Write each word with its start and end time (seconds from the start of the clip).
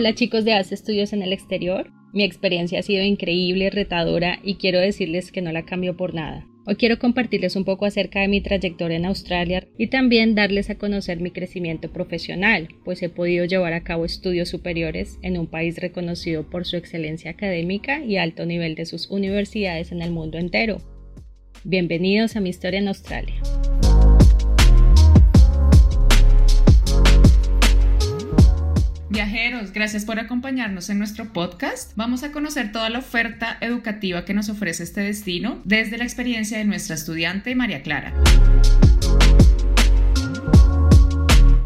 Hola 0.00 0.14
chicos 0.14 0.46
de 0.46 0.54
Hace 0.54 0.74
Estudios 0.74 1.12
en 1.12 1.20
el 1.20 1.34
Exterior. 1.34 1.90
Mi 2.14 2.24
experiencia 2.24 2.78
ha 2.78 2.82
sido 2.82 3.04
increíble, 3.04 3.68
retadora 3.68 4.38
y 4.42 4.54
quiero 4.54 4.80
decirles 4.80 5.30
que 5.30 5.42
no 5.42 5.52
la 5.52 5.66
cambio 5.66 5.94
por 5.94 6.14
nada. 6.14 6.46
Hoy 6.64 6.76
quiero 6.76 6.98
compartirles 6.98 7.54
un 7.54 7.66
poco 7.66 7.84
acerca 7.84 8.20
de 8.20 8.28
mi 8.28 8.40
trayectoria 8.40 8.96
en 8.96 9.04
Australia 9.04 9.68
y 9.76 9.88
también 9.88 10.34
darles 10.34 10.70
a 10.70 10.78
conocer 10.78 11.20
mi 11.20 11.32
crecimiento 11.32 11.92
profesional, 11.92 12.68
pues 12.82 13.02
he 13.02 13.10
podido 13.10 13.44
llevar 13.44 13.74
a 13.74 13.84
cabo 13.84 14.06
estudios 14.06 14.48
superiores 14.48 15.18
en 15.20 15.36
un 15.36 15.46
país 15.46 15.76
reconocido 15.76 16.48
por 16.48 16.64
su 16.64 16.78
excelencia 16.78 17.32
académica 17.32 18.02
y 18.02 18.16
alto 18.16 18.46
nivel 18.46 18.76
de 18.76 18.86
sus 18.86 19.10
universidades 19.10 19.92
en 19.92 20.00
el 20.00 20.12
mundo 20.12 20.38
entero. 20.38 20.78
Bienvenidos 21.64 22.36
a 22.36 22.40
mi 22.40 22.48
historia 22.48 22.80
en 22.80 22.88
Australia. 22.88 23.34
Viajeros, 29.10 29.72
gracias 29.72 30.04
por 30.04 30.20
acompañarnos 30.20 30.88
en 30.88 30.98
nuestro 30.98 31.32
podcast. 31.32 31.96
Vamos 31.96 32.22
a 32.22 32.30
conocer 32.30 32.70
toda 32.70 32.90
la 32.90 33.00
oferta 33.00 33.58
educativa 33.60 34.24
que 34.24 34.34
nos 34.34 34.48
ofrece 34.48 34.84
este 34.84 35.00
destino 35.00 35.60
desde 35.64 35.98
la 35.98 36.04
experiencia 36.04 36.58
de 36.58 36.64
nuestra 36.64 36.94
estudiante 36.94 37.56
María 37.56 37.82
Clara. 37.82 38.14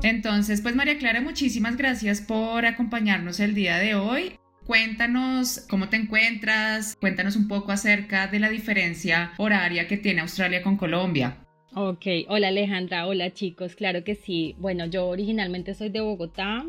Entonces, 0.02 0.62
pues 0.62 0.74
María 0.74 0.96
Clara, 0.96 1.20
muchísimas 1.20 1.76
gracias 1.76 2.22
por 2.22 2.64
acompañarnos 2.64 3.38
el 3.40 3.54
día 3.54 3.76
de 3.76 3.94
hoy. 3.94 4.38
Cuéntanos 4.64 5.66
cómo 5.68 5.90
te 5.90 5.96
encuentras, 5.96 6.96
cuéntanos 6.96 7.36
un 7.36 7.46
poco 7.46 7.72
acerca 7.72 8.26
de 8.26 8.38
la 8.38 8.48
diferencia 8.48 9.32
horaria 9.36 9.86
que 9.86 9.98
tiene 9.98 10.22
Australia 10.22 10.62
con 10.62 10.78
Colombia. 10.78 11.44
Ok, 11.76 12.06
hola 12.28 12.48
Alejandra, 12.48 13.06
hola 13.06 13.32
chicos, 13.32 13.74
claro 13.74 14.04
que 14.04 14.14
sí. 14.14 14.54
Bueno, 14.58 14.86
yo 14.86 15.08
originalmente 15.08 15.74
soy 15.74 15.88
de 15.88 16.00
Bogotá, 16.00 16.64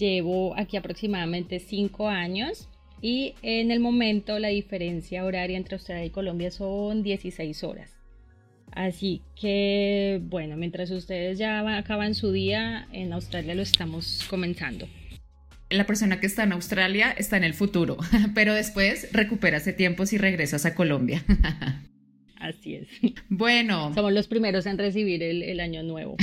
Llevo 0.00 0.58
aquí 0.58 0.78
aproximadamente 0.78 1.60
cinco 1.60 2.08
años 2.08 2.70
y 3.02 3.34
en 3.42 3.70
el 3.70 3.80
momento 3.80 4.38
la 4.38 4.48
diferencia 4.48 5.26
horaria 5.26 5.58
entre 5.58 5.74
Australia 5.74 6.06
y 6.06 6.10
Colombia 6.10 6.50
son 6.50 7.02
16 7.02 7.64
horas. 7.64 7.98
Así 8.72 9.20
que, 9.38 10.22
bueno, 10.22 10.56
mientras 10.56 10.90
ustedes 10.90 11.38
ya 11.38 11.76
acaban 11.76 12.14
su 12.14 12.32
día, 12.32 12.88
en 12.92 13.12
Australia 13.12 13.54
lo 13.54 13.60
estamos 13.60 14.26
comenzando. 14.30 14.88
La 15.68 15.84
persona 15.84 16.18
que 16.18 16.26
está 16.26 16.44
en 16.44 16.52
Australia 16.52 17.10
está 17.10 17.36
en 17.36 17.44
el 17.44 17.52
futuro, 17.52 17.98
pero 18.34 18.54
después 18.54 19.12
recupera 19.12 19.58
ese 19.58 19.74
tiempo 19.74 20.06
si 20.06 20.16
regresas 20.16 20.64
a 20.64 20.74
Colombia. 20.74 21.22
Así 22.40 22.74
es. 22.74 22.88
Bueno. 23.28 23.92
Somos 23.94 24.12
los 24.12 24.26
primeros 24.26 24.66
en 24.66 24.78
recibir 24.78 25.22
el, 25.22 25.60
año 25.60 25.82
nuevo. 25.82 26.16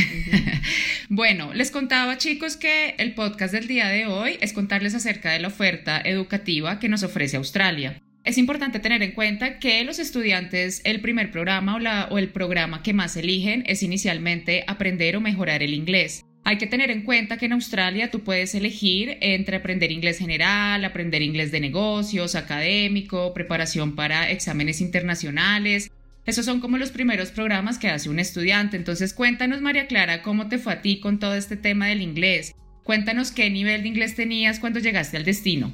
bueno, 1.10 1.54
les 1.54 1.72
contaba 1.72 2.18
chicos 2.18 2.58
que 2.58 2.96
el 2.98 3.14
podcast 3.14 3.54
del 3.54 3.68
día 3.68 3.88
de 3.88 4.08
hoy 4.08 4.38
es 4.42 4.52
contarles 4.52 4.96
acerca 4.96 5.32
de 5.32 5.40
la 5.40 5.48
oferta 5.48 6.02
educativa 6.04 6.80
que 6.80 6.90
nos 6.90 7.04
ofrece 7.04 7.38
Australia. 7.38 8.02
Es 8.24 8.38
importante 8.38 8.80
tener 8.80 9.04
en 9.04 9.14
cuenta 9.14 9.60
que 9.60 9.86
los 9.86 10.00
estudiantes 10.00 10.82
el 10.84 11.00
primer 11.00 11.32
programa 11.32 11.76
o, 11.76 11.80
la, 11.80 12.08
o 12.12 12.18
el 12.18 12.30
programa 12.30 12.84
que 12.84 12.94
más 12.94 13.16
eligen 13.16 13.64
es 13.68 13.84
inicialmente 13.84 14.66
aprender 14.68 15.16
o 15.16 15.22
mejorar 15.22 15.64
el 15.64 15.74
inglés. 15.74 16.24
Hay 16.44 16.58
que 16.58 16.68
tener 16.68 16.92
en 16.92 17.04
cuenta 17.04 17.38
que 17.38 17.46
en 17.46 17.54
Australia 17.54 18.10
tú 18.10 18.24
puedes 18.24 18.56
elegir 18.56 19.18
entre 19.22 19.58
aprender 19.58 19.92
inglés 19.92 20.18
general, 20.18 20.84
aprender 20.84 21.22
inglés 21.22 21.52
de 21.52 21.60
negocios, 21.60 22.36
académico, 22.36 23.34
preparación 23.34 23.96
para 23.96 24.32
exámenes 24.32 24.80
internacionales, 24.80 25.92
esos 26.28 26.46
son 26.46 26.60
como 26.60 26.78
los 26.78 26.92
primeros 26.92 27.32
programas 27.32 27.80
que 27.80 27.88
hace 27.88 28.10
un 28.10 28.20
estudiante. 28.20 28.76
Entonces 28.76 29.14
cuéntanos, 29.14 29.62
María 29.62 29.88
Clara, 29.88 30.22
cómo 30.22 30.50
te 30.50 30.58
fue 30.58 30.74
a 30.74 30.82
ti 30.82 31.00
con 31.00 31.20
todo 31.20 31.34
este 31.36 31.56
tema 31.56 31.88
del 31.88 32.02
inglés. 32.02 32.54
Cuéntanos 32.84 33.32
qué 33.32 33.50
nivel 33.50 33.82
de 33.82 33.88
inglés 33.88 34.14
tenías 34.14 34.60
cuando 34.60 34.80
llegaste 34.80 35.16
al 35.16 35.24
destino. 35.24 35.74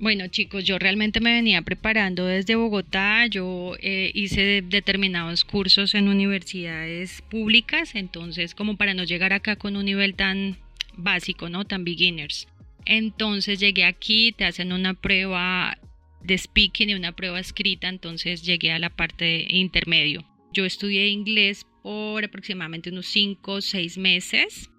Bueno 0.00 0.26
chicos, 0.26 0.64
yo 0.64 0.78
realmente 0.80 1.20
me 1.20 1.32
venía 1.32 1.62
preparando 1.62 2.26
desde 2.26 2.56
Bogotá, 2.56 3.26
yo 3.26 3.76
eh, 3.80 4.10
hice 4.14 4.62
determinados 4.62 5.44
cursos 5.44 5.94
en 5.94 6.08
universidades 6.08 7.22
públicas, 7.22 7.94
entonces 7.94 8.54
como 8.54 8.76
para 8.76 8.94
no 8.94 9.04
llegar 9.04 9.32
acá 9.32 9.56
con 9.56 9.76
un 9.76 9.84
nivel 9.84 10.14
tan 10.14 10.56
básico, 10.96 11.48
¿no? 11.48 11.64
Tan 11.64 11.84
beginners. 11.84 12.48
Entonces 12.84 13.60
llegué 13.60 13.84
aquí, 13.84 14.32
te 14.32 14.44
hacen 14.44 14.72
una 14.72 14.94
prueba 14.94 15.77
de 16.22 16.36
speaking 16.36 16.90
y 16.90 16.94
una 16.94 17.12
prueba 17.12 17.40
escrita, 17.40 17.88
entonces 17.88 18.42
llegué 18.42 18.72
a 18.72 18.78
la 18.78 18.90
parte 18.90 19.46
intermedio. 19.48 20.24
Yo 20.52 20.64
estudié 20.64 21.08
inglés 21.08 21.66
por 21.82 22.24
aproximadamente 22.24 22.90
unos 22.90 23.06
5 23.06 23.52
o 23.52 23.60
6 23.60 23.98
meses 23.98 24.70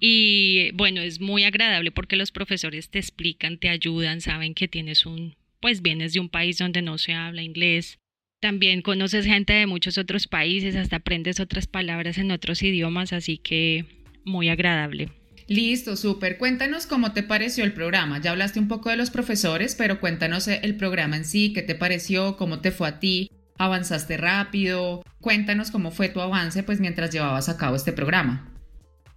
y 0.00 0.70
bueno, 0.72 1.00
es 1.00 1.20
muy 1.20 1.44
agradable 1.44 1.90
porque 1.90 2.16
los 2.16 2.30
profesores 2.30 2.90
te 2.90 2.98
explican, 2.98 3.58
te 3.58 3.68
ayudan, 3.68 4.20
saben 4.20 4.54
que 4.54 4.68
tienes 4.68 5.06
un, 5.06 5.36
pues 5.60 5.82
vienes 5.82 6.12
de 6.12 6.20
un 6.20 6.28
país 6.28 6.58
donde 6.58 6.82
no 6.82 6.98
se 6.98 7.14
habla 7.14 7.42
inglés. 7.42 7.98
También 8.40 8.82
conoces 8.82 9.24
gente 9.24 9.54
de 9.54 9.66
muchos 9.66 9.96
otros 9.96 10.26
países, 10.26 10.76
hasta 10.76 10.96
aprendes 10.96 11.40
otras 11.40 11.66
palabras 11.66 12.18
en 12.18 12.30
otros 12.30 12.62
idiomas, 12.62 13.12
así 13.12 13.38
que 13.38 13.86
muy 14.24 14.50
agradable. 14.50 15.08
Listo, 15.48 15.94
súper. 15.94 16.38
Cuéntanos 16.38 16.86
cómo 16.86 17.12
te 17.12 17.22
pareció 17.22 17.64
el 17.64 17.72
programa. 17.72 18.20
Ya 18.20 18.32
hablaste 18.32 18.58
un 18.58 18.66
poco 18.66 18.90
de 18.90 18.96
los 18.96 19.10
profesores, 19.10 19.76
pero 19.76 20.00
cuéntanos 20.00 20.48
el 20.48 20.76
programa 20.76 21.16
en 21.16 21.24
sí, 21.24 21.52
qué 21.52 21.62
te 21.62 21.76
pareció, 21.76 22.36
cómo 22.36 22.60
te 22.60 22.72
fue 22.72 22.88
a 22.88 22.98
ti, 22.98 23.30
avanzaste 23.56 24.16
rápido. 24.16 25.04
Cuéntanos 25.20 25.70
cómo 25.70 25.92
fue 25.92 26.08
tu 26.08 26.20
avance 26.20 26.62
pues 26.64 26.80
mientras 26.80 27.10
llevabas 27.10 27.48
a 27.48 27.56
cabo 27.56 27.76
este 27.76 27.92
programa. 27.92 28.55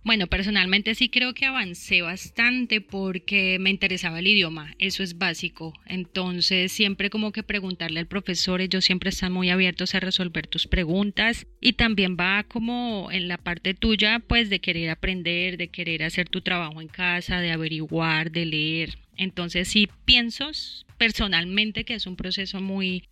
Bueno, 0.01 0.27
personalmente 0.27 0.95
sí 0.95 1.09
creo 1.09 1.33
que 1.33 1.45
avancé 1.45 2.01
bastante 2.01 2.79
porque 2.79 3.57
me 3.59 3.69
interesaba 3.69 4.19
el 4.19 4.27
idioma, 4.27 4.73
eso 4.79 5.03
es 5.03 5.17
básico. 5.17 5.73
Entonces, 5.85 6.71
siempre 6.71 7.09
como 7.09 7.33
que 7.33 7.43
preguntarle 7.43 7.99
al 7.99 8.07
profesor, 8.07 8.61
ellos 8.61 8.85
siempre 8.85 9.09
están 9.09 9.33
muy 9.33 9.49
abiertos 9.49 9.93
a 9.95 9.99
resolver 9.99 10.47
tus 10.47 10.67
preguntas 10.67 11.45
y 11.59 11.73
también 11.73 12.15
va 12.17 12.43
como 12.43 13.11
en 13.11 13.27
la 13.27 13.37
parte 13.37 13.73
tuya, 13.73 14.19
pues 14.19 14.49
de 14.49 14.61
querer 14.61 14.89
aprender, 14.89 15.57
de 15.57 15.67
querer 15.67 16.03
hacer 16.03 16.29
tu 16.29 16.41
trabajo 16.41 16.81
en 16.81 16.87
casa, 16.87 17.41
de 17.41 17.51
averiguar, 17.51 18.31
de 18.31 18.45
leer. 18.45 18.97
Entonces, 19.17 19.67
sí 19.67 19.89
pienso 20.05 20.49
personalmente 20.97 21.83
que 21.83 21.95
es 21.95 22.07
un 22.07 22.15
proceso 22.15 22.61
muy 22.61 23.03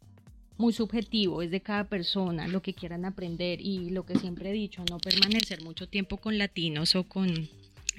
muy 0.58 0.74
subjetivo, 0.74 1.42
es 1.42 1.52
de 1.52 1.62
cada 1.62 1.86
persona 1.86 2.48
lo 2.48 2.62
que 2.62 2.74
quieran 2.74 3.06
aprender 3.06 3.62
y 3.62 3.90
lo 3.90 4.06
que 4.06 4.18
siempre 4.18 4.50
he 4.50 4.54
dicho, 4.54 4.84
no 4.90 4.98
permanecer 4.98 5.62
mucho 5.62 5.88
tiempo 5.88 6.18
con 6.18 6.38
latinos 6.38 6.96
o 6.96 7.04
con 7.04 7.50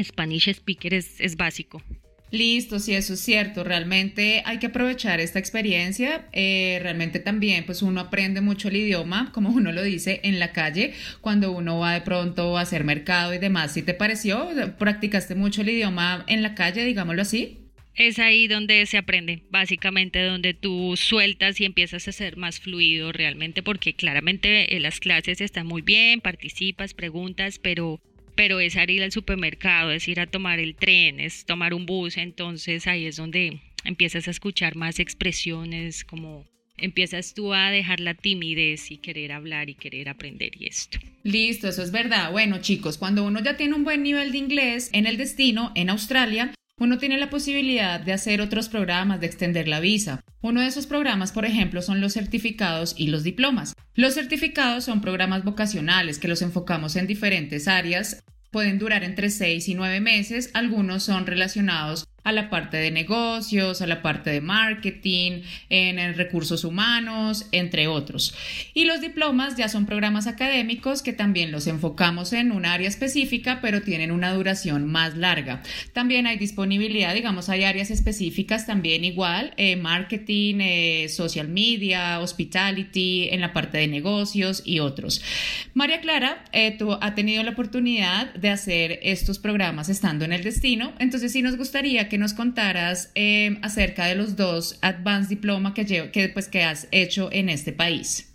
Spanish 0.03 0.53
speakers 0.55 1.21
es, 1.21 1.37
básico. 1.37 1.83
Listo, 2.31 2.79
sí, 2.79 2.95
eso 2.95 3.15
es 3.15 3.21
cierto. 3.21 3.65
Realmente 3.65 4.43
hay 4.45 4.59
que 4.59 4.67
aprovechar 4.67 5.19
esta 5.19 5.39
experiencia. 5.39 6.29
Eh, 6.33 6.79
realmente 6.83 7.21
también, 7.21 7.65
pues 7.65 7.81
uno 7.81 8.01
aprende 8.03 8.43
mucho 8.43 8.69
el 8.69 8.77
idioma, 8.77 9.33
como 9.33 9.49
uno 9.49 9.73
lo 9.73 9.83
dice, 9.83 10.21
en 10.25 10.39
la 10.39 10.53
calle, 10.53 10.93
cuando 11.23 11.53
uno 11.53 11.79
va 11.79 11.95
de 11.95 12.03
pronto 12.03 12.59
a 12.59 12.63
hacer 12.63 12.85
mercado 12.85 13.33
y 13.33 13.39
demás. 13.39 13.73
¿Sí 13.73 13.83
te 13.83 13.95
pareció? 13.95 14.49
¿Practicaste 14.79 15.35
mucho 15.35 15.63
el 15.63 15.71
idioma 15.71 16.25
en 16.29 16.43
la 16.43 16.55
calle, 16.55 16.85
digámoslo 16.85 17.23
así? 17.23 17.68
Es 17.98 18.20
ahí 18.20 18.47
donde 18.47 18.86
se 18.86 18.97
aprende, 18.97 19.42
básicamente 19.50 20.22
donde 20.22 20.54
tú 20.54 20.94
sueltas 20.97 21.60
y 21.60 21.64
empiezas 21.64 22.06
a 22.06 22.12
ser 22.12 22.36
más 22.36 22.60
fluido 22.60 23.10
realmente, 23.10 23.62
porque 23.62 23.92
claramente 23.92 24.76
en 24.76 24.82
las 24.82 25.00
clases 25.00 25.41
están 25.41 25.66
muy 25.66 25.82
bien, 25.82 26.20
participas, 26.20 26.94
preguntas, 26.94 27.59
pero, 27.59 28.00
pero 28.36 28.60
es 28.60 28.76
ir 28.76 29.03
al 29.03 29.10
supermercado, 29.10 29.91
es 29.91 30.06
ir 30.06 30.20
a 30.20 30.26
tomar 30.26 30.60
el 30.60 30.76
tren, 30.76 31.19
es 31.19 31.44
tomar 31.44 31.75
un 31.75 31.86
bus, 31.86 32.16
entonces 32.16 32.86
ahí 32.86 33.04
es 33.04 33.16
donde 33.16 33.60
empiezas 33.84 34.28
a 34.28 34.30
escuchar 34.30 34.76
más 34.76 35.00
expresiones, 35.00 36.04
como 36.04 36.47
empiezas 36.76 37.34
tú 37.34 37.53
a 37.53 37.72
dejar 37.72 37.98
la 37.98 38.15
timidez 38.15 38.92
y 38.92 38.98
querer 38.98 39.32
hablar 39.32 39.69
y 39.69 39.75
querer 39.75 40.09
aprender 40.09 40.53
y 40.56 40.66
esto. 40.66 41.00
Listo, 41.25 41.69
eso 41.69 41.82
es 41.82 41.91
verdad. 41.91 42.30
Bueno, 42.30 42.60
chicos, 42.60 42.97
cuando 42.97 43.25
uno 43.25 43.42
ya 43.42 43.56
tiene 43.56 43.74
un 43.74 43.83
buen 43.83 44.04
nivel 44.04 44.30
de 44.30 44.39
inglés 44.39 44.89
en 44.92 45.06
el 45.06 45.16
destino, 45.16 45.72
en 45.74 45.91
Australia, 45.91 46.54
uno 46.78 46.98
tiene 46.98 47.19
la 47.19 47.30
posibilidad 47.30 48.01
de 48.01 48.13
hacer 48.13 48.41
otros 48.41 48.69
programas 48.69 49.21
de 49.21 49.27
extender 49.27 49.66
la 49.69 49.80
visa. 49.80 50.21
Uno 50.41 50.60
de 50.60 50.69
esos 50.69 50.86
programas, 50.86 51.33
por 51.33 51.45
ejemplo, 51.45 51.83
son 51.83 52.01
los 52.01 52.13
certificados 52.15 52.95
y 52.97 53.09
los 53.09 53.25
diplomas. 53.25 53.75
Los 53.95 54.15
certificados 54.15 54.84
son 54.84 55.01
programas 55.01 55.45
vocacionales 55.45 56.19
que 56.19 56.28
los 56.28 56.42
enfocamos 56.42 56.95
en 56.97 57.07
diferentes 57.07 57.66
áreas. 57.66 58.22
Pueden 58.51 58.78
durar 58.78 59.03
entre 59.03 59.30
6 59.30 59.69
y 59.69 59.75
9 59.75 60.01
meses. 60.01 60.51
Algunos 60.54 61.03
son 61.03 61.27
relacionados 61.27 62.07
a 62.24 62.32
la 62.32 62.50
parte 62.50 62.76
de 62.76 62.91
negocios, 62.91 63.80
a 63.80 63.86
la 63.86 64.03
parte 64.03 64.30
de 64.30 64.41
marketing, 64.41 65.42
en, 65.70 65.98
recursos 66.15 66.65
humanos, 66.65 67.47
entre 67.53 67.86
otros. 67.86 68.34
Y 68.74 68.84
los 68.84 69.00
diplomas 69.00 69.56
ya 69.56 69.68
son 69.68 69.86
programas 69.86 70.26
académicos 70.26 71.03
que 71.03 71.12
también 71.12 71.53
los 71.53 71.66
enfocamos 71.66 72.32
en 72.32 72.53
un 72.53 72.66
área 72.66 72.88
específica, 72.88 73.60
pero 73.62 73.82
tienen 73.82 74.10
una 74.10 74.32
duración 74.32 74.86
más 74.86 75.16
larga. 75.16 75.62
También 75.92 76.26
hay 76.26 76.38
disponibilidad, 76.38 77.15
digamos, 77.15 77.48
hay 77.48 77.65
áreas 77.65 77.91
específicas 77.91 78.66
también 78.66 79.04
igual, 79.04 79.54
eh, 79.56 79.76
marketing, 79.76 80.56
eh, 80.60 81.09
social 81.09 81.48
media, 81.48 82.20
hospitality, 82.20 83.28
en 83.30 83.41
la 83.41 83.53
parte 83.53 83.78
de 83.78 83.88
negocios 83.88 84.62
y 84.65 84.80
otros. 84.80 85.22
María 85.74 86.00
Clara, 86.00 86.44
eh, 86.53 86.76
tú 86.76 86.98
ha 87.00 87.15
tenido 87.15 87.42
la 87.42 87.53
oportunidad 87.53 88.34
de 88.34 88.50
hacer 88.50 88.98
estos 89.03 89.38
programas 89.38 89.88
estando 89.88 90.24
en 90.24 90.32
el 90.32 90.42
destino, 90.42 90.92
entonces 90.98 91.32
sí 91.32 91.42
nos 91.42 91.56
gustaría 91.56 92.08
que 92.09 92.19
nos 92.19 92.34
contaras 92.34 93.13
em, 93.15 93.59
acerca 93.63 94.07
de 94.07 94.15
los 94.15 94.37
dos 94.37 94.78
Advanced 94.83 95.28
Diploma 95.28 95.75
que, 95.75 96.10
que, 96.10 96.28
pues, 96.28 96.49
que 96.49 96.63
has 96.63 96.89
hecho 96.91 97.31
en 97.33 97.49
este 97.49 97.72
país. 97.72 98.28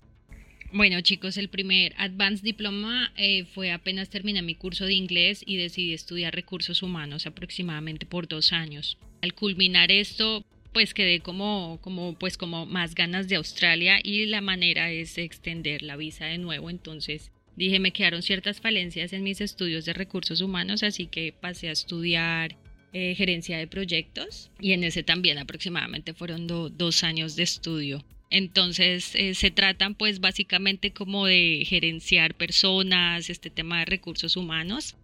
Bueno 0.76 1.02
chicos, 1.02 1.38
el 1.38 1.50
primer 1.50 1.94
Advanced 1.98 2.44
Diploma 2.44 3.14
eh, 3.16 3.46
fue 3.46 3.72
apenas 3.72 4.10
terminé 4.10 4.42
mi 4.42 4.56
curso 4.56 4.86
de 4.86 4.94
inglés 4.94 5.44
y 5.46 5.58
decidí 5.58 5.94
estudiar 5.94 6.34
recursos 6.34 6.82
humanos 6.82 7.28
aproximadamente 7.28 8.08
por 8.08 8.28
dos 8.28 8.52
años. 8.54 8.98
Al 9.22 9.36
culminar 9.36 9.92
esto, 9.92 10.44
pues 10.74 10.96
quedé 10.96 11.20
como, 11.20 11.78
como, 11.82 12.18
pues 12.18 12.38
como 12.38 12.66
más 12.66 12.96
ganas 12.96 13.28
de 13.28 13.36
Australia 13.36 14.00
y 14.04 14.26
la 14.26 14.42
manera 14.42 14.92
es 14.92 15.20
extender 15.20 15.84
la 15.84 15.96
visa 15.96 16.26
de 16.26 16.40
nuevo. 16.40 16.72
Entonces 16.72 17.32
dije, 17.56 17.80
me 17.80 17.92
quedaron 17.92 18.24
ciertas 18.24 18.60
falencias 18.60 19.14
en 19.14 19.22
mis 19.22 19.42
estudios 19.42 19.86
de 19.86 19.94
recursos 19.94 20.42
humanos, 20.42 20.82
así 20.82 21.06
que 21.06 21.36
pasé 21.40 21.70
a 21.70 21.74
estudiar 21.74 22.58
eh, 22.96 23.16
gerencia 23.16 23.58
de 23.58 23.66
proyectos 23.66 24.52
y 24.60 24.74
en 24.74 24.84
ese 24.84 25.02
también 25.02 25.40
aproximadamente 25.40 26.14
fueron 26.14 26.46
dos 26.46 27.04
años 27.04 27.36
de 27.36 27.42
estudio. 27.42 28.06
Entonces 28.30 29.16
eh, 29.16 29.34
se 29.34 29.52
tratan 29.52 29.96
pues 29.96 30.20
básicamente 30.20 30.92
como 30.92 31.26
de 31.26 31.66
gerenciar 31.68 32.36
personas, 32.36 33.32
este 33.32 33.50
tema 33.50 33.80
de 33.80 33.86
recursos 33.86 34.38
humanos. 34.38 34.96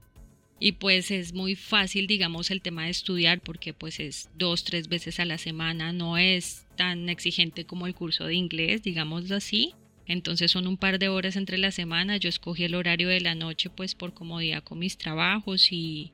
Y 0.60 0.74
pues 0.74 1.10
es 1.10 1.34
muy 1.34 1.56
fácil, 1.56 2.06
digamos, 2.06 2.52
el 2.52 2.62
tema 2.62 2.86
de 2.86 2.92
estudiar 2.92 3.40
porque 3.40 3.74
pues 3.74 4.00
es 4.00 4.30
dos, 4.36 4.66
tres 4.66 4.88
veces 4.88 5.20
a 5.20 5.26
la 5.26 5.38
semana, 5.38 5.92
no 5.92 6.18
es 6.18 6.68
tan 6.76 7.10
exigente 7.10 7.66
como 7.66 7.88
el 7.88 7.96
curso 7.96 8.26
de 8.26 8.36
inglés, 8.36 8.84
digámoslo 8.84 9.36
así. 9.36 9.74
Entonces 10.06 10.52
son 10.52 10.68
un 10.68 10.78
par 10.78 11.00
de 11.00 11.10
horas 11.10 11.36
entre 11.36 11.58
la 11.58 11.72
semana. 11.72 12.18
Yo 12.18 12.30
escogí 12.30 12.66
el 12.66 12.76
horario 12.76 13.10
de 13.10 13.22
la 13.22 13.36
noche 13.36 13.70
pues 13.70 13.96
por 13.96 14.14
comodidad 14.14 14.64
con 14.64 14.80
mis 14.80 14.98
trabajos 14.98 15.72
y, 15.72 16.14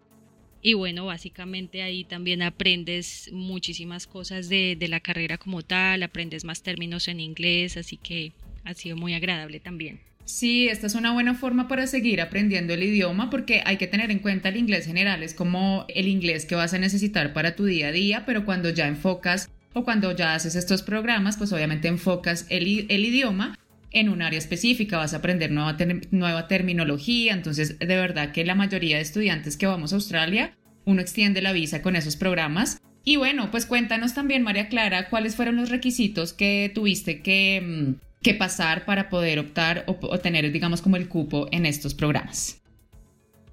y 0.66 0.74
bueno, 0.74 1.06
básicamente 1.06 1.84
ahí 1.84 2.06
también 2.06 2.42
aprendes 2.42 3.30
muchísimas 3.32 4.08
cosas 4.08 4.50
de, 4.50 4.76
la 4.90 5.00
carrera 5.00 5.38
como 5.38 5.62
tal, 5.62 6.02
aprendes 6.02 6.44
más 6.44 6.64
términos 6.64 7.08
en 7.08 7.20
inglés, 7.20 7.78
así 7.78 7.98
que 7.98 8.32
ha 8.64 8.74
sido 8.74 8.98
muy 8.98 9.14
agradable 9.14 9.60
también. 9.60 10.00
Sí, 10.24 10.68
esta 10.68 10.88
es 10.88 10.96
una 10.96 11.14
buena 11.14 11.36
forma 11.36 11.68
para 11.68 11.86
seguir 11.86 12.20
aprendiendo 12.20 12.74
el 12.74 12.82
idioma 12.82 13.30
porque 13.30 13.62
hay 13.64 13.78
que 13.78 13.86
tener 13.86 14.10
en 14.10 14.18
cuenta 14.18 14.50
el 14.50 14.58
inglés 14.58 14.88
general, 14.88 15.22
es 15.22 15.36
como 15.36 15.86
el 15.88 16.08
inglés 16.08 16.48
que 16.48 16.56
vas 16.56 16.74
a 16.74 16.80
necesitar 16.80 17.32
para 17.32 17.56
tu 17.56 17.66
día 17.66 17.90
a 17.90 17.92
día, 17.92 18.24
pero 18.26 18.44
cuando 18.44 18.72
ya 18.72 18.88
enfocas 18.88 19.52
o 19.74 19.84
cuando 19.84 20.14
ya 20.14 20.34
haces 20.34 20.56
estos 20.56 20.82
programas, 20.82 21.38
pues 21.38 21.54
obviamente 21.54 21.90
enfocas 21.90 22.48
el, 22.50 22.88
el 22.90 23.06
idioma 23.06 23.56
en 23.96 24.10
un 24.10 24.22
área 24.22 24.38
específica, 24.38 24.98
vas 24.98 25.14
a 25.14 25.18
aprender 25.18 25.52
nueva, 25.52 26.48
terminología, 26.48 27.34
entonces 27.34 27.80
de 27.80 27.96
verdad 27.96 28.34
que 28.34 28.44
la 28.44 28.54
mayoría 28.54 28.98
de 28.98 29.02
estudiantes 29.02 29.56
que 29.56 29.68
vamos 29.68 29.94
a 29.94 29.96
Australia, 29.96 30.54
uno 30.84 31.00
extiende 31.00 31.42
la 31.42 31.54
visa 31.54 31.82
con 31.82 31.96
esos 31.96 32.18
programas. 32.18 32.82
Y 33.06 33.16
bueno, 33.16 33.50
pues 33.52 33.66
cuéntanos 33.66 34.14
también, 34.14 34.44
María 34.44 34.68
Clara, 34.68 35.10
cuáles 35.10 35.38
fueron 35.38 35.56
los 35.56 35.70
requisitos 35.70 36.34
que 36.34 36.70
tuviste 36.76 37.22
que, 37.22 37.62
mm, 37.66 38.22
que 38.22 38.34
pasar 38.34 38.84
para 38.84 39.10
poder 39.10 39.40
optar 39.40 39.86
o, 39.88 40.20
tener, 40.20 40.52
digamos, 40.52 40.82
como 40.82 40.98
el 40.98 41.08
cupo 41.08 41.48
en 41.52 41.66
estos 41.66 41.94
programas. 41.94 42.62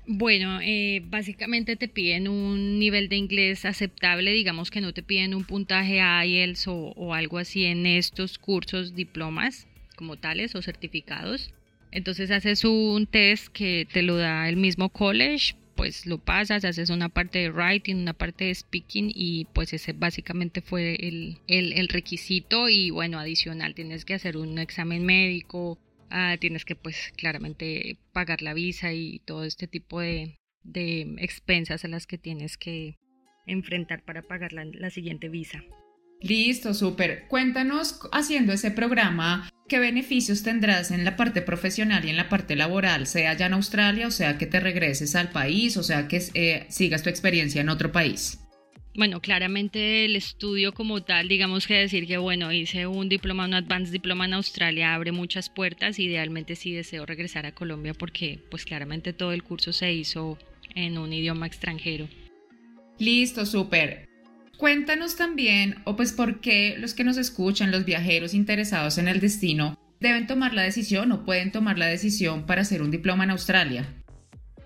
Bueno, 0.09 0.59
eh, 0.61 1.03
básicamente 1.07 1.77
te 1.77 1.87
piden 1.87 2.27
un 2.27 2.81
nivel 2.81 3.09
de 3.09 3.15
inglés 3.15 3.65
aceptable, 3.65 4.33
digamos 4.33 4.73
que 4.73 4.81
no 4.81 4.93
te 4.93 5.05
piden 5.05 5.35
un 5.35 5.45
puntaje 5.45 6.01
IELTS 6.01 6.65
o 6.67 7.15
algo 7.15 7.39
así 7.39 7.65
en 7.65 7.87
estos 7.87 8.39
cursos, 8.39 8.97
diplomas 8.97 9.69
como 9.95 10.17
tales 10.17 10.55
o 10.55 10.63
certificados. 10.63 11.53
Entonces 11.91 12.31
haces 12.31 12.65
un 12.65 13.07
test 13.07 13.49
que 13.49 13.87
te 13.93 14.03
lo 14.03 14.17
da 14.17 14.49
el 14.49 14.57
mismo 14.57 14.89
college, 14.89 15.55
pues 15.77 16.07
lo 16.07 16.19
pasas, 16.19 16.65
haces 16.65 16.91
una 16.91 17.09
parte 17.09 17.39
de 17.39 17.51
writing, 17.51 17.97
una 17.97 18.13
parte 18.13 18.47
de 18.47 18.55
speaking 18.55 19.11
y 19.15 19.47
pues 19.53 19.73
ese 19.73 19.93
básicamente 19.93 20.61
fue 20.61 20.95
el, 20.95 21.39
el, 21.49 21.89
requisito 21.89 22.69
y 22.69 22.91
bueno, 22.91 23.19
adicional 23.19 23.75
tienes 23.75 24.05
que 24.05 24.15
hacer 24.15 24.37
un 24.37 24.59
examen 24.59 25.05
médico, 25.05 25.79
ah, 26.11 26.37
tienes 26.39 26.65
que 26.65 26.77
pues 26.77 27.13
claramente 27.17 27.97
pagar 28.13 28.43
la 28.43 28.55
visa 28.55 28.93
y 28.93 29.21
todo 29.21 29.45
este 29.45 29.67
tipo 29.67 30.01
de, 30.01 30.39
de 30.63 31.17
expensas 31.19 31.85
a 31.85 31.89
las 31.89 32.07
que 32.07 32.19
tienes 32.19 32.57
que 32.57 32.97
enfrentar 33.47 34.03
para 34.03 34.23
pagar 34.23 34.53
la, 34.53 34.65
la 34.65 34.91
siguiente 34.91 35.29
visa. 35.29 35.63
Listo, 36.23 36.73
súper. 36.73 37.27
Cuéntanos 37.29 37.99
haciendo 38.13 38.53
ese 38.53 38.71
programa, 38.71 39.51
¿qué 39.69 39.79
beneficios 39.81 40.43
tendrás 40.43 40.91
en 40.91 41.05
la 41.05 41.17
parte 41.17 41.43
profesional 41.43 42.05
y 42.05 42.11
en 42.11 42.17
la 42.17 42.29
parte 42.29 42.55
laboral, 42.55 43.07
sea 43.07 43.35
ya 43.35 43.47
en 43.47 43.55
Australia, 43.55 44.07
o 44.07 44.13
sea 44.13 44.39
que 44.39 44.47
te 44.47 44.61
regreses 44.61 45.17
al 45.17 45.31
país, 45.31 45.77
o 45.77 45.83
sea 45.83 46.07
que 46.07 46.23
eh, 46.35 46.67
sigas 46.69 47.03
tu 47.03 47.11
experiencia 47.11 47.61
en 47.61 47.69
otro 47.69 47.91
país? 47.91 48.39
Bueno, 48.95 49.21
claramente 49.23 50.05
el 50.05 50.17
estudio 50.17 50.73
como 50.75 51.03
tal, 51.03 51.27
digamos 51.27 51.67
que 51.67 51.75
decir 51.75 52.07
que, 52.07 52.19
bueno, 52.19 52.53
hice 52.53 52.87
un 52.87 53.09
diploma, 53.09 53.47
un 53.47 53.55
advanced 53.55 53.91
diploma 53.91 54.27
en 54.27 54.35
Australia, 54.35 54.95
abre 54.95 55.13
muchas 55.13 55.49
puertas. 55.49 55.99
Idealmente 55.99 56.57
sí 56.57 56.73
deseo 56.73 57.07
regresar 57.07 57.47
a 57.47 57.53
Colombia 57.53 57.95
porque, 57.95 58.39
pues 58.51 58.67
claramente 58.67 59.15
todo 59.15 59.33
el 59.33 59.43
curso 59.43 59.73
se 59.73 59.95
hizo 59.95 60.39
en 60.75 60.99
un 60.99 61.11
idioma 61.11 61.47
extranjero. 61.47 62.07
Listo, 62.99 63.47
súper. 63.47 64.12
Cuéntanos 64.57 65.17
también, 65.17 65.77
o 65.85 65.97
pues 65.97 66.13
por 66.13 66.41
qué 66.41 66.77
los 66.79 66.95
que 66.95 67.05
nos 67.05 67.17
escuchan, 67.17 67.71
los 67.71 67.85
viajeros 67.85 68.35
interesados 68.35 68.99
en 68.99 69.09
el 69.09 69.21
destino, 69.21 69.79
deben 70.01 70.27
tomar 70.27 70.55
la 70.55 70.63
decisión 70.63 71.11
o 71.13 71.25
pueden 71.25 71.53
tomar 71.53 71.79
la 71.79 71.87
decisión 71.87 72.47
para 72.47 72.63
hacer 72.63 72.83
un 72.83 72.91
diploma 72.91 73.25
en 73.25 73.31
Australia. 73.31 73.87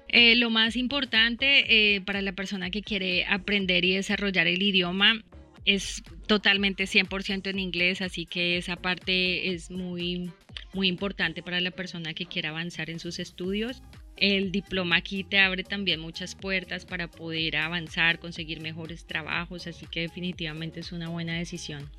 Eh, 0.08 0.36
lo 0.36 0.50
más 0.50 0.76
importante 0.76 1.94
eh, 1.94 2.00
para 2.00 2.22
la 2.22 2.32
persona 2.32 2.70
que 2.70 2.82
quiere 2.82 3.26
aprender 3.26 3.84
y 3.84 3.94
desarrollar 3.94 4.46
el 4.46 4.62
idioma 4.62 5.22
es 5.64 6.02
totalmente 6.26 6.84
100% 6.84 7.48
en 7.50 7.58
inglés, 7.58 8.00
así 8.00 8.24
que 8.24 8.56
esa 8.56 8.76
parte 8.76 9.52
es 9.52 9.70
muy, 9.70 10.30
muy 10.72 10.88
importante 10.88 11.42
para 11.42 11.60
la 11.60 11.72
persona 11.72 12.14
que 12.14 12.26
quiera 12.26 12.50
avanzar 12.50 12.88
en 12.88 13.00
sus 13.00 13.18
estudios. 13.18 13.82
El 14.16 14.50
diploma 14.50 14.96
aquí 14.96 15.24
te 15.24 15.38
abre 15.38 15.62
también 15.62 16.00
muchas 16.00 16.34
puertas 16.34 16.84
para 16.86 17.10
poder 17.10 17.56
avanzar, 17.56 18.18
conseguir 18.18 18.60
mejores 18.60 19.06
trabajos, 19.06 19.66
así 19.66 19.86
que 19.86 20.00
definitivamente 20.00 20.80
es 20.80 20.92
una 20.92 21.08
buena 21.08 21.34
decisión. 21.34 21.90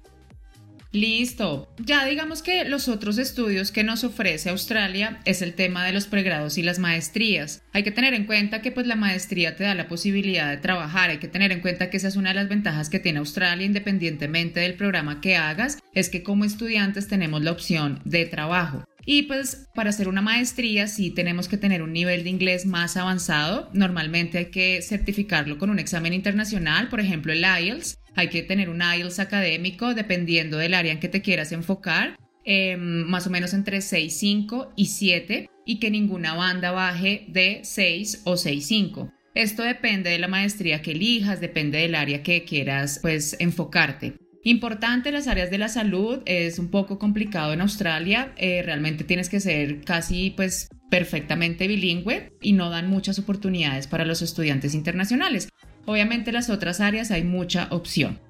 Listo. 0.91 1.67
Ya 1.77 2.05
digamos 2.05 2.41
que 2.41 2.65
los 2.65 2.87
otros 2.87 3.17
estudios 3.17 3.71
que 3.71 3.83
nos 3.83 4.03
ofrece 4.03 4.49
Australia 4.49 5.19
es 5.25 5.41
el 5.41 5.53
tema 5.53 5.85
de 5.85 5.91
los 5.91 6.07
pregrados 6.07 6.57
y 6.57 6.63
las 6.63 6.79
maestrías. 6.79 7.61
Hay 7.73 7.83
que 7.83 7.91
tener 7.91 8.13
en 8.13 8.25
cuenta 8.25 8.61
que 8.61 8.71
pues 8.71 8.87
la 8.87 8.95
maestría 8.95 9.55
te 9.55 9.65
da 9.65 9.75
la 9.75 9.87
posibilidad 9.87 10.49
de 10.49 10.57
trabajar, 10.57 11.09
hay 11.09 11.17
que 11.17 11.27
tener 11.27 11.51
en 11.51 11.61
cuenta 11.61 11.89
que 11.89 11.97
esa 11.97 12.07
es 12.07 12.15
una 12.15 12.29
de 12.29 12.35
las 12.35 12.49
ventajas 12.49 12.89
que 12.89 12.99
tiene 12.99 13.19
Australia 13.19 13.65
independientemente 13.65 14.61
del 14.61 14.75
programa 14.75 15.19
que 15.19 15.35
hagas, 15.35 15.77
es 15.93 16.09
que 16.09 16.23
como 16.23 16.45
estudiantes 16.45 17.07
tenemos 17.07 17.43
la 17.43 17.51
opción 17.51 18.01
de 18.05 18.25
trabajo. 18.25 18.85
Y 19.09 19.23
pues 19.23 19.69
para 19.73 19.89
hacer 19.89 20.09
una 20.09 20.21
maestría 20.21 20.85
sí 20.87 21.11
tenemos 21.11 21.47
que 21.47 21.55
tener 21.55 21.81
un 21.81 21.93
nivel 21.93 22.25
de 22.25 22.29
inglés 22.29 22.65
más 22.65 22.97
avanzado. 22.97 23.69
Normalmente 23.73 24.37
hay 24.37 24.45
que 24.51 24.81
certificarlo 24.81 25.57
con 25.57 25.69
un 25.69 25.79
examen 25.79 26.11
internacional, 26.11 26.89
por 26.89 26.99
ejemplo 26.99 27.31
el 27.31 27.45
IELTS. 27.45 27.95
Hay 28.15 28.27
que 28.27 28.43
tener 28.43 28.69
un 28.69 28.81
IELTS 28.81 29.19
académico 29.19 29.93
dependiendo 29.93 30.57
del 30.57 30.73
área 30.73 30.91
en 30.91 30.99
que 30.99 31.07
te 31.07 31.21
quieras 31.21 31.53
enfocar. 31.53 32.17
Em, 32.43 33.05
más 33.05 33.25
o 33.27 33.29
menos 33.29 33.53
entre 33.53 33.77
6.5 33.77 34.73
y 34.75 34.87
7 34.87 35.49
y 35.65 35.79
que 35.79 35.89
ninguna 35.89 36.33
banda 36.33 36.71
baje 36.71 37.27
de 37.29 37.61
6 37.63 38.23
o 38.25 38.35
6.5. 38.35 39.13
Esto 39.35 39.63
depende 39.63 40.09
de 40.09 40.19
la 40.19 40.27
maestría 40.27 40.81
que 40.81 40.91
elijas, 40.91 41.39
depende 41.39 41.77
del 41.77 41.95
área 41.95 42.23
que 42.23 42.43
quieras 42.43 42.99
pues 43.01 43.37
enfocarte. 43.39 44.15
Importante 44.47 45.11
las 45.11 45.27
áreas 45.27 45.51
de 45.51 45.57
la 45.57 45.67
salud, 45.67 46.21
es 46.25 46.57
un 46.57 46.69
poco 46.69 46.97
complicado 46.97 47.51
en 47.51 47.59
Australia, 47.59 48.31
eh, 48.37 48.61
realmente 48.63 49.03
tienes 49.03 49.27
que 49.27 49.41
ser 49.41 49.81
casi 49.81 50.29
pues 50.37 50.69
perfectamente 50.89 51.67
bilingüe 51.67 52.31
y 52.41 52.53
no 52.53 52.69
dan 52.69 52.89
muchas 52.89 53.19
oportunidades 53.19 53.87
para 53.87 54.05
los 54.05 54.21
estudiantes 54.21 54.73
internacionales. 54.73 55.49
Obviamente 55.85 56.31
las 56.31 56.49
otras 56.49 56.79
áreas 56.79 57.11
hay 57.11 57.25
mucha 57.25 57.67
opción. 57.71 58.21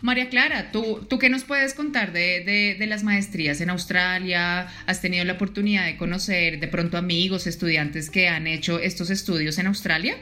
María 0.00 0.28
Clara, 0.30 0.72
¿tú, 0.72 1.06
¿tú 1.08 1.20
qué 1.20 1.30
nos 1.30 1.44
puedes 1.44 1.74
contar 1.74 2.12
de, 2.12 2.76
de, 2.76 2.86
las 2.88 3.04
maestrías 3.04 3.60
en 3.60 3.70
Australia? 3.70 4.66
¿Has 4.86 5.00
tenido 5.00 5.24
la 5.24 5.34
oportunidad 5.34 5.86
de 5.86 5.96
conocer 5.96 6.58
de 6.58 6.66
pronto 6.66 6.98
amigos, 6.98 7.46
estudiantes 7.46 8.10
que 8.10 8.26
han 8.26 8.48
hecho 8.48 8.80
estos 8.80 9.10
estudios 9.10 9.60
en 9.60 9.68
Australia? 9.68 10.16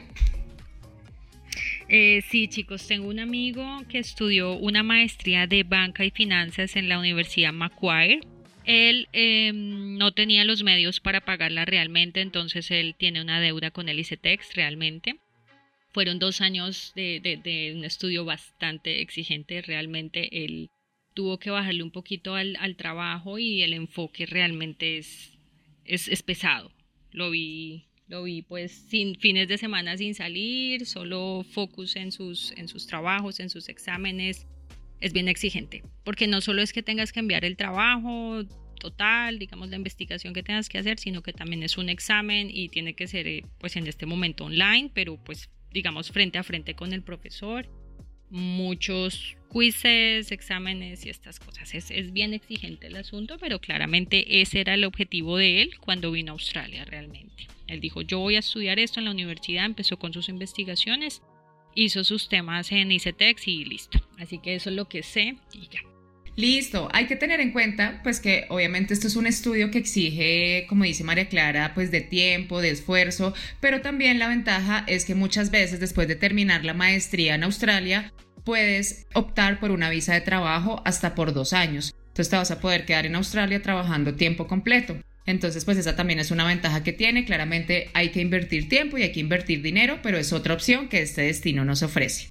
Eh, 1.93 2.21
sí, 2.29 2.47
chicos, 2.47 2.87
tengo 2.87 3.09
un 3.09 3.19
amigo 3.19 3.65
que 3.89 3.99
estudió 3.99 4.53
una 4.53 4.81
maestría 4.81 5.45
de 5.45 5.63
banca 5.63 6.05
y 6.05 6.09
finanzas 6.09 6.77
en 6.77 6.87
la 6.87 6.97
Universidad 6.97 7.51
Macquarie. 7.51 8.21
Él 8.63 9.09
em, 9.11 9.97
no 9.97 10.13
tenía 10.13 10.45
los 10.45 10.63
medios 10.63 11.01
para 11.01 11.19
pagarla 11.19 11.65
realmente, 11.65 12.21
entonces 12.21 12.71
él 12.71 12.95
tiene 12.97 13.21
una 13.21 13.41
deuda 13.41 13.71
con 13.71 13.89
el 13.89 13.99
ICETEX 13.99 14.55
realmente. 14.55 15.17
Fueron 15.89 16.17
dos 16.17 16.39
años 16.39 16.93
de, 16.95 17.73
un 17.75 17.83
estudio 17.83 18.23
bastante 18.23 19.01
exigente, 19.01 19.61
realmente 19.61 20.45
él 20.45 20.69
tuvo 21.13 21.39
que 21.39 21.49
bajarle 21.49 21.83
un 21.83 21.91
poquito 21.91 22.35
al, 22.35 22.55
trabajo 22.77 23.37
y 23.37 23.63
el 23.63 23.73
enfoque 23.73 24.25
realmente 24.25 24.97
es, 24.97 25.37
es, 25.83 26.07
es 26.07 26.23
pesado. 26.23 26.71
Lo 27.11 27.31
vi 27.31 27.90
Lo 28.11 28.23
vi 28.23 28.41
pues 28.41 28.73
sin 28.89 29.15
fines 29.15 29.47
de 29.47 29.57
semana 29.57 29.95
sin 29.95 30.13
salir, 30.13 30.85
solo 30.85 31.45
focus 31.49 31.95
en 31.95 32.11
sus, 32.11 32.51
en 32.57 32.67
sus 32.67 32.85
trabajos, 32.85 33.39
en 33.39 33.49
sus 33.49 33.69
exámenes. 33.69 34.47
Es 34.99 35.13
bien 35.13 35.29
exigente, 35.29 35.81
porque 36.03 36.27
no 36.27 36.41
solo 36.41 36.61
es 36.61 36.73
que 36.73 36.83
tengas 36.83 37.13
que 37.13 37.21
enviar 37.21 37.45
el 37.45 37.55
trabajo 37.55 38.43
total, 38.77 39.39
digamos 39.39 39.69
la 39.69 39.77
investigación 39.77 40.33
que 40.33 40.43
tengas 40.43 40.67
que 40.67 40.77
hacer, 40.77 40.99
sino 40.99 41.23
que 41.23 41.31
también 41.31 41.63
es 41.63 41.77
un 41.77 41.87
examen 41.87 42.49
y 42.51 42.67
tiene 42.67 42.95
que 42.95 43.07
ser 43.07 43.27
eh, 43.27 43.45
pues 43.59 43.77
en 43.77 43.87
este 43.87 44.05
momento 44.05 44.43
online, 44.43 44.91
pero 44.93 45.15
pues 45.15 45.49
digamos 45.71 46.11
frente 46.11 46.37
a 46.37 46.43
frente 46.43 46.75
con 46.75 46.91
el 46.91 47.03
profesor. 47.03 47.69
Muchos 48.31 49.37
quizzes, 49.51 50.31
exámenes 50.31 51.05
y 51.05 51.09
estas 51.09 51.39
cosas. 51.39 51.75
Es, 51.75 51.91
es 51.91 52.13
bien 52.13 52.33
exigente 52.33 52.87
el 52.87 52.95
asunto, 52.95 53.37
pero 53.39 53.59
claramente 53.59 54.41
ese 54.41 54.61
era 54.61 54.73
el 54.73 54.85
objetivo 54.85 55.37
de 55.37 55.61
él 55.61 55.77
cuando 55.79 56.11
vino 56.11 56.31
a 56.31 56.33
Australia 56.33 56.85
realmente. 56.85 57.47
Él 57.67 57.79
dijo, 57.79 58.01
yo 58.01 58.19
voy 58.19 58.35
a 58.35 58.39
estudiar 58.39 58.79
esto 58.79 58.99
en 58.99 59.05
la 59.05 59.11
universidad, 59.11 59.65
empezó 59.65 59.97
con 59.97 60.13
sus 60.13 60.29
investigaciones, 60.29 61.21
hizo 61.75 62.03
sus 62.03 62.29
temas 62.29 62.71
en 62.71 62.91
ICETEX 62.91 63.47
y 63.47 63.65
listo. 63.65 63.99
Así 64.17 64.39
que 64.39 64.55
eso 64.55 64.69
es 64.69 64.75
lo 64.75 64.87
que 64.87 65.03
sé 65.03 65.35
y 65.53 65.67
ya. 65.69 65.90
Listo, 66.37 66.87
hay 66.93 67.07
que 67.07 67.17
tener 67.17 67.41
en 67.41 67.51
cuenta 67.51 67.99
pues 68.03 68.19
que 68.21 68.45
obviamente 68.49 68.93
esto 68.93 69.07
es 69.07 69.17
un 69.17 69.27
estudio 69.27 69.69
que 69.69 69.79
exige, 69.79 70.65
como 70.69 70.85
dice 70.85 71.03
María 71.03 71.27
Clara, 71.27 71.73
pues 71.73 71.91
de 71.91 72.01
tiempo, 72.01 72.61
de 72.61 72.69
esfuerzo, 72.69 73.33
pero 73.59 73.81
también 73.81 74.17
la 74.17 74.29
ventaja 74.29 74.85
es 74.87 75.03
que 75.03 75.13
muchas 75.13 75.51
veces 75.51 75.79
después 75.79 76.07
de 76.07 76.15
terminar 76.15 76.63
la 76.63 76.73
maestría 76.73 77.35
en 77.35 77.43
Australia, 77.43 78.13
puedes 78.45 79.07
optar 79.13 79.59
por 79.59 79.71
una 79.71 79.89
visa 79.89 80.13
de 80.13 80.21
trabajo 80.21 80.81
hasta 80.85 81.15
por 81.15 81.33
dos 81.33 81.53
años. 81.53 81.93
Entonces 82.07 82.29
te 82.29 82.37
vas 82.37 82.51
a 82.51 82.59
poder 82.59 82.85
quedar 82.85 83.05
en 83.05 83.15
Australia 83.15 83.61
trabajando 83.61 84.15
tiempo 84.15 84.47
completo. 84.47 84.97
Entonces, 85.25 85.65
pues 85.65 85.77
esa 85.77 85.95
también 85.95 86.19
es 86.19 86.31
una 86.31 86.45
ventaja 86.45 86.83
que 86.83 86.93
tiene. 86.93 87.25
Claramente 87.25 87.89
hay 87.93 88.09
que 88.09 88.21
invertir 88.21 88.67
tiempo 88.67 88.97
y 88.97 89.03
hay 89.03 89.11
que 89.11 89.19
invertir 89.19 89.61
dinero, 89.61 89.99
pero 90.01 90.17
es 90.17 90.33
otra 90.33 90.53
opción 90.53 90.89
que 90.89 91.01
este 91.01 91.21
destino 91.21 91.63
nos 91.63 91.83
ofrece. 91.83 92.29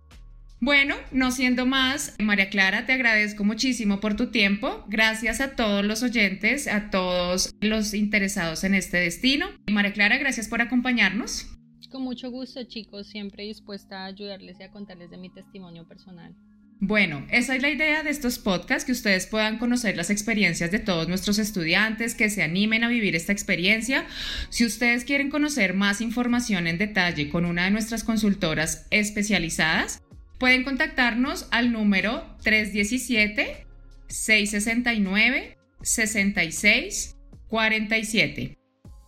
Bueno, 0.62 0.94
no 1.10 1.30
siendo 1.30 1.64
más, 1.64 2.14
María 2.18 2.50
Clara, 2.50 2.84
te 2.84 2.92
agradezco 2.92 3.44
muchísimo 3.44 3.98
por 3.98 4.14
tu 4.14 4.30
tiempo. 4.30 4.84
Gracias 4.88 5.40
a 5.40 5.56
todos 5.56 5.82
los 5.82 6.02
oyentes, 6.02 6.68
a 6.68 6.90
todos 6.90 7.54
los 7.62 7.94
interesados 7.94 8.62
en 8.64 8.74
este 8.74 8.98
destino. 8.98 9.46
María 9.70 9.94
Clara, 9.94 10.18
gracias 10.18 10.48
por 10.48 10.60
acompañarnos. 10.60 11.46
Con 11.90 12.02
mucho 12.02 12.30
gusto, 12.30 12.62
chicos, 12.64 13.08
siempre 13.08 13.44
dispuesta 13.44 14.02
a 14.02 14.06
ayudarles 14.06 14.60
y 14.60 14.62
a 14.62 14.70
contarles 14.70 15.10
de 15.10 15.16
mi 15.16 15.30
testimonio 15.30 15.88
personal. 15.88 16.36
Bueno, 16.78 17.26
esa 17.30 17.56
es 17.56 17.62
la 17.62 17.70
idea 17.70 18.02
de 18.02 18.10
estos 18.10 18.38
podcasts, 18.38 18.84
que 18.84 18.92
ustedes 18.92 19.26
puedan 19.26 19.58
conocer 19.58 19.96
las 19.96 20.10
experiencias 20.10 20.70
de 20.70 20.78
todos 20.78 21.08
nuestros 21.08 21.38
estudiantes, 21.38 22.14
que 22.14 22.30
se 22.30 22.42
animen 22.42 22.84
a 22.84 22.88
vivir 22.88 23.16
esta 23.16 23.32
experiencia. 23.32 24.06
Si 24.50 24.64
ustedes 24.64 25.04
quieren 25.04 25.30
conocer 25.30 25.74
más 25.74 26.02
información 26.02 26.66
en 26.66 26.78
detalle 26.78 27.30
con 27.30 27.44
una 27.44 27.64
de 27.64 27.70
nuestras 27.70 28.04
consultoras 28.04 28.86
especializadas, 28.90 30.02
pueden 30.40 30.64
contactarnos 30.64 31.46
al 31.52 31.70
número 31.70 32.36
317 32.42 33.66
669 34.08 35.56
66 35.82 37.16
47. 37.46 38.56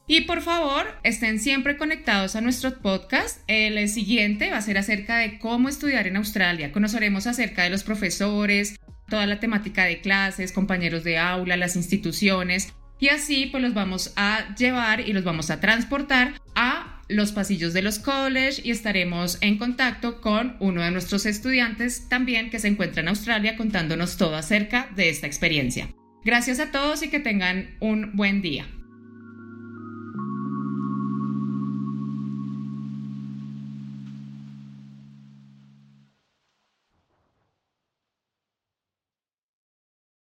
Y 0.09 0.23
por 0.23 0.43
favor, 0.43 0.87
estén 1.05 1.41
siempre 1.41 1.77
conectados 1.77 2.37
a 2.37 2.41
nuestro 2.41 2.79
podcast. 2.81 3.41
El 3.47 3.89
siguiente 3.89 4.51
va 4.51 4.59
a 4.59 4.63
ser 4.63 4.77
acerca 4.77 5.17
de 5.17 5.39
cómo 5.39 5.69
estudiar 5.69 6.07
en 6.07 6.17
Australia. 6.17 6.71
Conoceremos 6.71 7.27
acerca 7.27 7.63
de 7.63 7.71
los 7.71 7.83
profesores, 7.83 8.77
toda 9.09 9.27
la 9.27 9.41
temática 9.41 9.85
de 9.85 10.01
clases, 10.01 10.53
compañeros 10.53 11.03
de 11.03 11.19
aula, 11.19 11.57
las 11.57 11.77
instituciones. 11.77 12.75
Y 12.99 13.09
así 13.09 13.47
pues 13.47 13.63
los 13.63 13.75
vamos 13.75 14.13
a 14.17 14.55
llevar 14.57 15.01
y 15.01 15.13
los 15.13 15.25
vamos 15.25 15.51
a 15.51 15.61
transportar 15.61 16.35
a 16.55 16.82
los 17.13 17.33
pasillos 17.33 17.73
de 17.73 17.83
los 17.83 17.99
college 17.99 18.63
y 18.65 18.71
estaremos 18.71 19.39
en 19.41 19.59
contacto 19.59 20.21
con 20.21 20.57
uno 20.61 20.83
de 20.83 20.91
nuestros 20.91 21.27
estudiantes 21.27 22.09
también 22.09 22.51
que 22.51 22.59
se 22.59 22.69
encuentra 22.69 23.03
en 23.03 23.09
Australia 23.09 23.57
contándonos 23.57 24.17
todo 24.17 24.37
acerca 24.37 24.89
de 24.97 25.09
esta 25.09 25.27
experiencia. 25.27 25.89
Gracias 26.25 26.61
a 26.61 26.71
todos 26.71 27.03
y 27.03 27.09
que 27.09 27.21
tengan 27.21 27.77
un 27.81 28.17
buen 28.17 28.43
día. 28.43 28.67